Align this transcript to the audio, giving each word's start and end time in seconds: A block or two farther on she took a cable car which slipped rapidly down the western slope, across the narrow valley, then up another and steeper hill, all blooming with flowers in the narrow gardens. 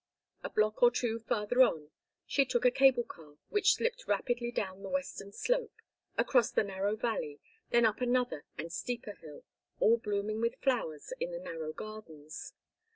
A 0.43 0.49
block 0.49 0.81
or 0.81 0.89
two 0.89 1.19
farther 1.19 1.61
on 1.61 1.91
she 2.25 2.43
took 2.43 2.65
a 2.65 2.71
cable 2.71 3.03
car 3.03 3.37
which 3.49 3.75
slipped 3.75 4.07
rapidly 4.07 4.51
down 4.51 4.81
the 4.81 4.89
western 4.89 5.31
slope, 5.31 5.75
across 6.17 6.49
the 6.49 6.63
narrow 6.63 6.95
valley, 6.95 7.39
then 7.69 7.85
up 7.85 8.01
another 8.01 8.43
and 8.57 8.73
steeper 8.73 9.13
hill, 9.13 9.43
all 9.79 9.97
blooming 9.97 10.41
with 10.41 10.55
flowers 10.59 11.13
in 11.19 11.29
the 11.29 11.37
narrow 11.39 11.71
gardens. 11.71 12.53